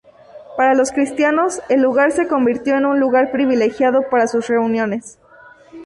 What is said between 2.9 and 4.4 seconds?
lugar privilegiado para